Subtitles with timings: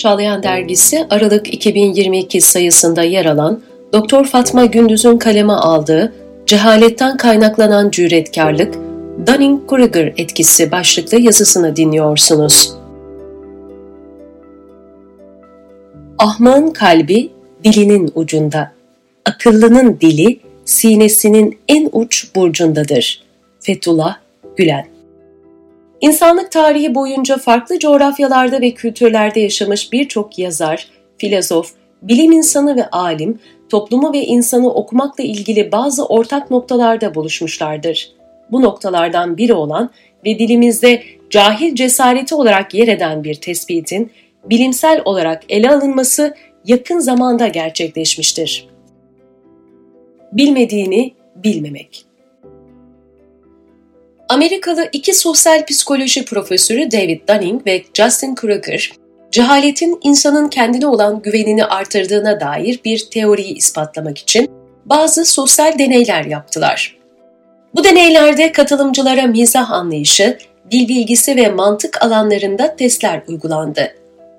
[0.00, 6.12] Çağlayan Dergisi Aralık 2022 sayısında yer alan Doktor Fatma Gündüz'ün kaleme aldığı
[6.46, 8.74] Cehaletten kaynaklanan cüretkarlık,
[9.26, 12.72] Dunning-Kruger etkisi başlıklı yazısını dinliyorsunuz.
[16.18, 17.30] Ahmağın kalbi
[17.64, 18.72] dilinin ucunda,
[19.24, 23.22] akıllının dili sinesinin en uç burcundadır.
[23.60, 24.16] Fethullah
[24.56, 24.89] Gülen
[26.00, 31.72] İnsanlık tarihi boyunca farklı coğrafyalarda ve kültürlerde yaşamış birçok yazar, filozof,
[32.02, 38.12] bilim insanı ve alim, toplumu ve insanı okumakla ilgili bazı ortak noktalarda buluşmuşlardır.
[38.50, 39.90] Bu noktalardan biri olan
[40.26, 44.10] ve dilimizde cahil cesareti olarak yer eden bir tespitin
[44.44, 48.68] bilimsel olarak ele alınması yakın zamanda gerçekleşmiştir.
[50.32, 52.09] Bilmediğini bilmemek
[54.30, 58.92] Amerikalı iki sosyal psikoloji profesörü David Dunning ve Justin Kruger,
[59.30, 64.50] cehaletin insanın kendine olan güvenini artırdığına dair bir teoriyi ispatlamak için
[64.84, 66.96] bazı sosyal deneyler yaptılar.
[67.74, 70.38] Bu deneylerde katılımcılara mizah anlayışı,
[70.70, 73.94] dil bilgisi ve mantık alanlarında testler uygulandı.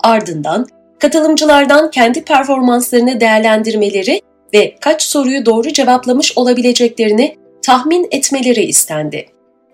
[0.00, 0.66] Ardından
[0.98, 4.20] katılımcılardan kendi performanslarını değerlendirmeleri
[4.54, 9.26] ve kaç soruyu doğru cevaplamış olabileceklerini tahmin etmeleri istendi.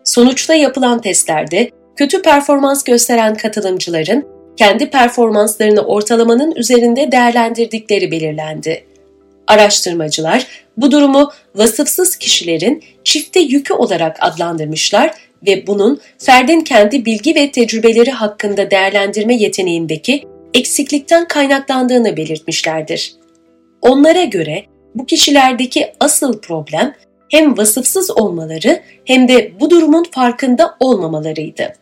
[0.09, 8.85] Sonuçta yapılan testlerde kötü performans gösteren katılımcıların kendi performanslarını ortalamanın üzerinde değerlendirdikleri belirlendi.
[9.47, 15.11] Araştırmacılar bu durumu vasıfsız kişilerin çifte yükü olarak adlandırmışlar
[15.47, 23.15] ve bunun ferdin kendi bilgi ve tecrübeleri hakkında değerlendirme yeteneğindeki eksiklikten kaynaklandığını belirtmişlerdir.
[23.83, 24.65] Onlara göre
[24.95, 26.95] bu kişilerdeki asıl problem
[27.29, 31.73] hem vasıfsız olmaları hem de bu durumun farkında olmamalarıydı.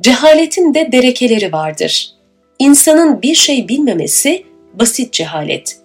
[0.00, 2.10] Cehaletin de derekeleri vardır.
[2.58, 4.44] İnsanın bir şey bilmemesi
[4.74, 5.78] basit cehalet.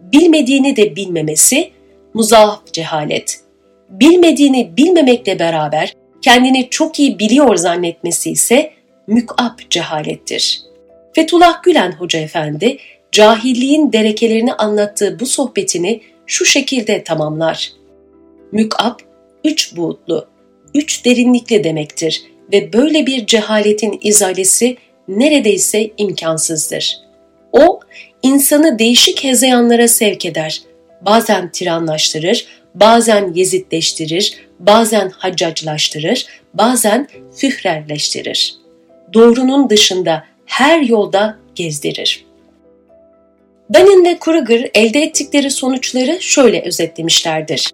[0.00, 1.70] Bilmediğini de bilmemesi
[2.14, 3.40] muzaaf cehalet.
[3.88, 8.72] Bilmediğini bilmemekle beraber kendini çok iyi biliyor zannetmesi ise
[9.06, 10.62] mükap cehalettir.
[11.12, 12.78] Fethullah Gülen Hoca Efendi,
[13.12, 17.72] cahilliğin derekelerini anlattığı bu sohbetini şu şekilde tamamlar.
[18.52, 18.98] Mük'ab,
[19.44, 20.26] üç buğutlu,
[20.74, 22.22] üç derinlikli demektir
[22.52, 24.76] ve böyle bir cehaletin izalesi
[25.08, 26.96] neredeyse imkansızdır.
[27.52, 27.80] O,
[28.22, 30.62] insanı değişik hezeyanlara sevk eder,
[31.00, 38.54] bazen tiranlaştırır, bazen yezitleştirir, bazen haccaclaştırır, bazen führerleştirir.
[39.14, 42.24] Doğrunun dışında her yolda gezdirir.
[43.74, 47.70] Danin ve Kruger elde ettikleri sonuçları şöyle özetlemişlerdir.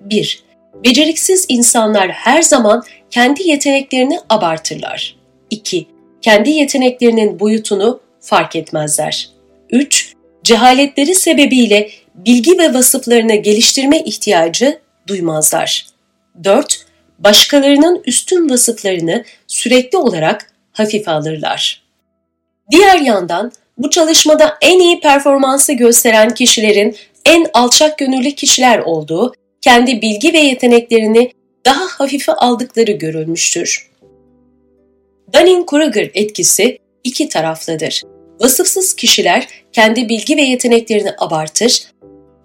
[0.00, 0.44] 1.
[0.84, 5.16] Beceriksiz insanlar her zaman kendi yeteneklerini abartırlar.
[5.50, 5.86] 2.
[6.22, 9.30] Kendi yeteneklerinin boyutunu fark etmezler.
[9.70, 10.14] 3.
[10.44, 15.86] Cehaletleri sebebiyle bilgi ve vasıflarını geliştirme ihtiyacı duymazlar.
[16.44, 16.86] 4.
[17.18, 21.82] Başkalarının üstün vasıflarını sürekli olarak hafife alırlar.
[22.70, 26.96] Diğer yandan bu çalışmada en iyi performansı gösteren kişilerin
[27.26, 31.32] en alçak gönüllü kişiler olduğu kendi bilgi ve yeteneklerini
[31.66, 33.90] daha hafife aldıkları görülmüştür.
[35.32, 38.02] Dunning-Kruger etkisi iki taraflıdır.
[38.40, 41.82] Vasıfsız kişiler kendi bilgi ve yeteneklerini abartır,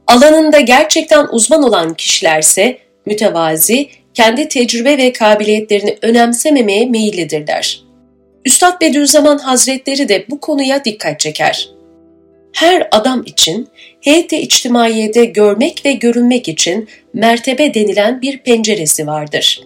[0.08, 7.84] alanında gerçekten uzman olan kişilerse mütevazi, kendi tecrübe ve kabiliyetlerini önemsememeye meyillidirler.
[8.46, 11.70] Üstad Bediüzzaman Hazretleri de bu konuya dikkat çeker.
[12.54, 13.68] Her adam için
[14.06, 19.62] heyete içtimaiyede görmek ve görünmek için mertebe denilen bir penceresi vardır.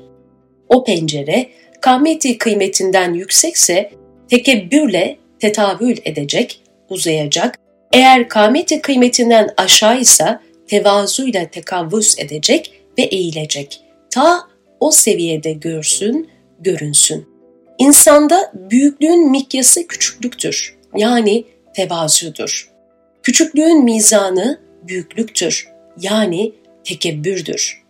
[0.70, 1.50] O pencere
[1.82, 3.92] kâmeti kıymetinden yüksekse
[4.30, 7.60] tekebbürle tetavül edecek, uzayacak,
[7.94, 13.82] eğer kâmeti kıymetinden aşağıysa tevazuyla tekavvüs edecek ve eğilecek.
[14.10, 14.40] Ta
[14.80, 17.28] o seviyede görsün, görünsün.
[17.78, 20.76] İnsanda büyüklüğün mikyası küçüklüktür.
[20.96, 21.44] Yani
[21.76, 22.79] tevazudur.
[23.24, 25.68] Küçüklüğün mizanı büyüklüktür.
[26.02, 26.52] Yani
[26.84, 27.84] tekebbürdür.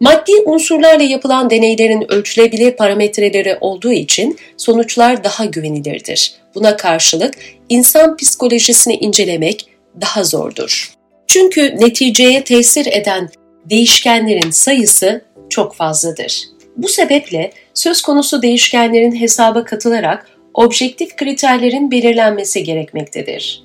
[0.00, 6.34] Maddi unsurlarla yapılan deneylerin ölçülebilir parametreleri olduğu için sonuçlar daha güvenilirdir.
[6.54, 7.34] Buna karşılık
[7.68, 9.66] insan psikolojisini incelemek
[10.00, 10.92] daha zordur.
[11.26, 13.30] Çünkü neticeye tesir eden
[13.64, 16.42] değişkenlerin sayısı çok fazladır.
[16.76, 23.63] Bu sebeple söz konusu değişkenlerin hesaba katılarak objektif kriterlerin belirlenmesi gerekmektedir.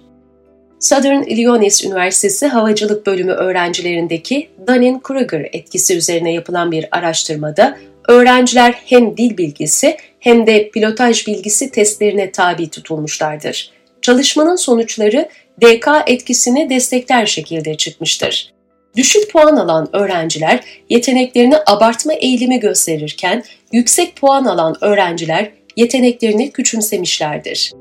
[0.80, 7.78] Southern Illinois Üniversitesi Havacılık Bölümü öğrencilerindeki Dunning-Kruger etkisi üzerine yapılan bir araştırmada
[8.08, 13.72] öğrenciler hem dil bilgisi hem de pilotaj bilgisi testlerine tabi tutulmuşlardır.
[14.02, 15.30] çalışmanın sonuçları
[15.62, 18.54] DK etkisini destekler şekilde çıkmıştır.
[18.96, 20.60] Düşük puan alan öğrenciler
[20.90, 27.72] yeteneklerini abartma eğilimi gösterirken yüksek puan alan öğrenciler yeteneklerini küçümsemişlerdir.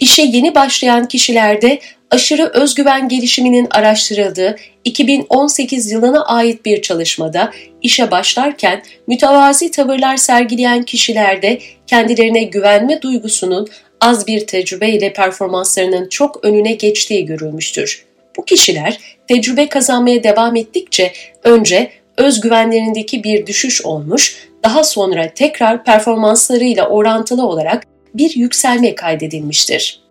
[0.00, 1.78] İşe yeni başlayan kişilerde
[2.10, 7.52] aşırı özgüven gelişiminin araştırıldığı 2018 yılına ait bir çalışmada
[7.82, 13.68] işe başlarken mütevazi tavırlar sergileyen kişilerde kendilerine güvenme duygusunun
[14.00, 18.04] az bir tecrübeyle performanslarının çok önüne geçtiği görülmüştür.
[18.36, 18.98] Bu kişiler
[19.28, 21.12] tecrübe kazanmaya devam ettikçe
[21.44, 30.09] önce özgüvenlerindeki bir düşüş olmuş, daha sonra tekrar performanslarıyla orantılı olarak bir yükselme kaydedilmiştir.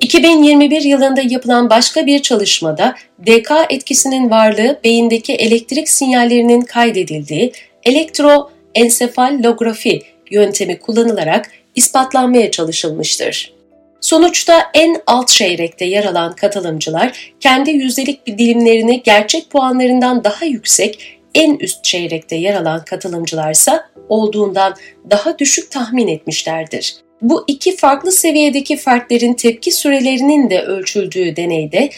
[0.00, 2.94] 2021 yılında yapılan başka bir çalışmada
[3.26, 7.52] DK etkisinin varlığı beyindeki elektrik sinyallerinin kaydedildiği
[7.82, 13.54] elektroensefalografi yöntemi kullanılarak ispatlanmaya çalışılmıştır.
[14.00, 21.56] Sonuçta en alt çeyrekte yer alan katılımcılar kendi yüzdelik dilimlerini gerçek puanlarından daha yüksek, en
[21.56, 24.74] üst çeyrekte yer alan katılımcılarsa olduğundan
[25.10, 27.03] daha düşük tahmin etmişlerdir.
[27.22, 31.90] Bu iki farklı seviyedeki farkların tepki sürelerinin de ölçüldüğü deneyde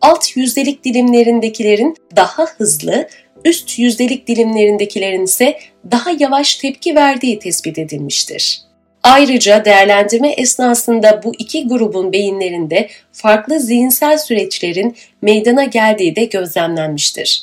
[0.00, 3.08] alt yüzdelik dilimlerindekilerin daha hızlı,
[3.44, 5.58] üst yüzdelik dilimlerindekilerin ise
[5.90, 8.60] daha yavaş tepki verdiği tespit edilmiştir.
[9.02, 17.42] Ayrıca değerlendirme esnasında bu iki grubun beyinlerinde farklı zihinsel süreçlerin meydana geldiği de gözlemlenmiştir.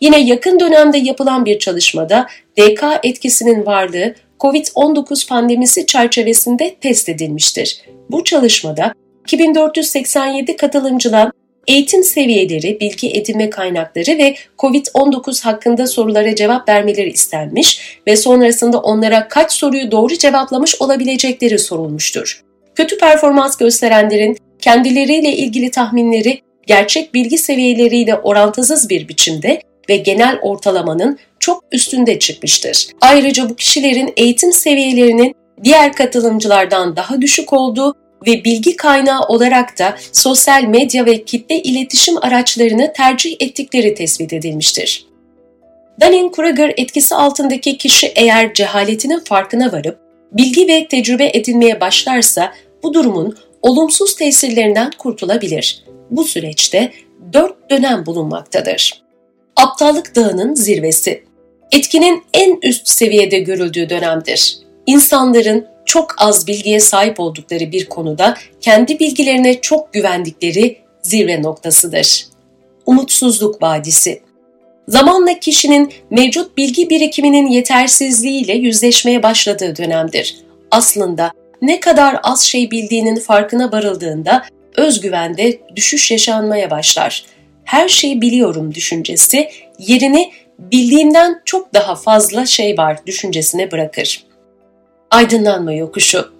[0.00, 2.26] Yine yakın dönemde yapılan bir çalışmada
[2.58, 4.14] DK etkisinin varlığı
[4.46, 7.80] COVID-19 pandemisi çerçevesinde test edilmiştir.
[8.10, 8.92] Bu çalışmada
[9.24, 11.32] 2487 katılımcıdan
[11.66, 19.28] eğitim seviyeleri, bilgi edinme kaynakları ve COVID-19 hakkında sorulara cevap vermeleri istenmiş ve sonrasında onlara
[19.28, 22.42] kaç soruyu doğru cevaplamış olabilecekleri sorulmuştur.
[22.74, 31.18] Kötü performans gösterenlerin kendileriyle ilgili tahminleri gerçek bilgi seviyeleriyle orantısız bir biçimde ve genel ortalamanın
[31.46, 32.86] çok üstünde çıkmıştır.
[33.00, 35.34] Ayrıca bu kişilerin eğitim seviyelerinin
[35.64, 37.94] diğer katılımcılardan daha düşük olduğu
[38.26, 45.06] ve bilgi kaynağı olarak da sosyal medya ve kitle iletişim araçlarını tercih ettikleri tespit edilmiştir.
[46.00, 49.98] Dunning-Kruger etkisi altındaki kişi eğer cehaletinin farkına varıp
[50.32, 52.52] bilgi ve tecrübe edinmeye başlarsa
[52.82, 55.84] bu durumun olumsuz tesirlerinden kurtulabilir.
[56.10, 56.92] Bu süreçte
[57.32, 59.02] dört dönem bulunmaktadır.
[59.56, 61.25] Aptallık Dağı'nın zirvesi
[61.72, 64.58] Etkinin en üst seviyede görüldüğü dönemdir.
[64.86, 72.26] İnsanların çok az bilgiye sahip oldukları bir konuda kendi bilgilerine çok güvendikleri zirve noktasıdır.
[72.86, 74.22] Umutsuzluk vadisi
[74.88, 80.36] Zamanla kişinin mevcut bilgi birikiminin yetersizliğiyle yüzleşmeye başladığı dönemdir.
[80.70, 81.32] Aslında
[81.62, 84.44] ne kadar az şey bildiğinin farkına varıldığında
[84.76, 87.24] özgüvende düşüş yaşanmaya başlar.
[87.64, 89.48] Her şeyi biliyorum düşüncesi
[89.78, 94.24] yerini bildiğimden çok daha fazla şey var düşüncesine bırakır.
[95.10, 96.36] Aydınlanma yokuşu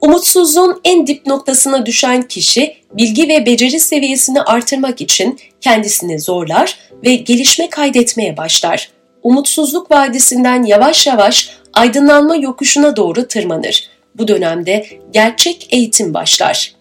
[0.00, 7.14] Umutsuzluğun en dip noktasına düşen kişi bilgi ve beceri seviyesini artırmak için kendisini zorlar ve
[7.14, 8.90] gelişme kaydetmeye başlar.
[9.22, 13.88] Umutsuzluk vadisinden yavaş yavaş aydınlanma yokuşuna doğru tırmanır.
[14.14, 16.74] Bu dönemde gerçek eğitim başlar.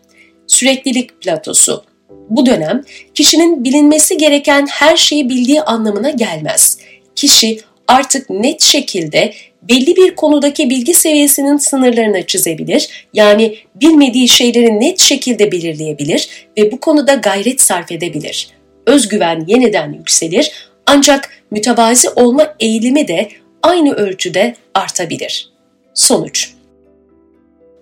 [0.48, 6.78] Süreklilik platosu bu dönem kişinin bilinmesi gereken her şeyi bildiği anlamına gelmez.
[7.16, 15.00] Kişi artık net şekilde belli bir konudaki bilgi seviyesinin sınırlarını çizebilir, yani bilmediği şeyleri net
[15.00, 18.50] şekilde belirleyebilir ve bu konuda gayret sarf edebilir.
[18.86, 23.30] Özgüven yeniden yükselir ancak mütevazi olma eğilimi de
[23.64, 25.50] aynı ölçüde artabilir.
[25.94, 26.54] Sonuç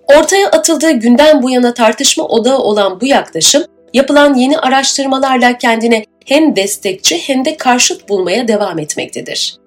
[0.08, 3.64] Ortaya atıldığı günden bu yana tartışma odağı olan bu yaklaşım,
[3.94, 9.58] yapılan yeni araştırmalarla kendine hem destekçi hem de karşıt bulmaya devam etmektedir.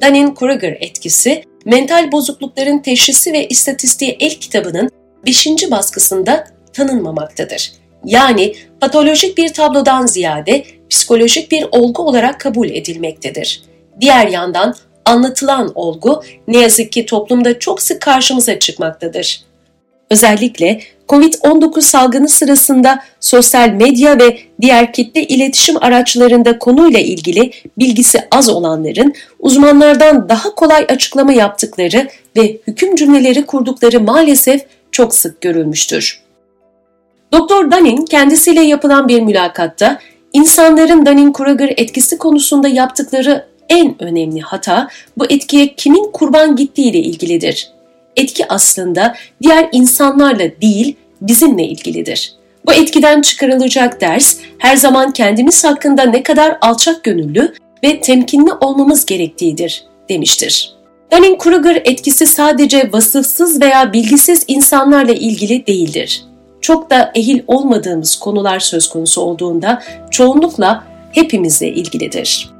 [0.00, 4.90] Dunning-Kruger etkisi, Mental Bozuklukların Teşhisi ve İstatistiği El kitabının
[5.26, 5.70] 5.
[5.70, 7.72] baskısında tanınmamaktadır.
[8.04, 13.62] Yani patolojik bir tablodan ziyade psikolojik bir olgu olarak kabul edilmektedir.
[14.00, 19.45] Diğer yandan anlatılan olgu ne yazık ki toplumda çok sık karşımıza çıkmaktadır.
[20.10, 28.48] Özellikle COVID-19 salgını sırasında sosyal medya ve diğer kitle iletişim araçlarında konuyla ilgili bilgisi az
[28.48, 36.20] olanların uzmanlardan daha kolay açıklama yaptıkları ve hüküm cümleleri kurdukları maalesef çok sık görülmüştür.
[37.32, 39.98] Doktor Dunning kendisiyle yapılan bir mülakatta
[40.32, 47.75] insanların Dunning-Kruger etkisi konusunda yaptıkları en önemli hata bu etkiye kimin kurban gittiği ile ilgilidir
[48.16, 52.32] etki aslında diğer insanlarla değil, bizimle ilgilidir.
[52.66, 57.54] Bu etkiden çıkarılacak ders her zaman kendimiz hakkında ne kadar alçak gönüllü
[57.84, 60.76] ve temkinli olmamız gerektiğidir demiştir.
[61.12, 66.24] Dunning-Kruger etkisi sadece vasıfsız veya bilgisiz insanlarla ilgili değildir.
[66.60, 72.55] Çok da ehil olmadığımız konular söz konusu olduğunda çoğunlukla hepimizle ilgilidir.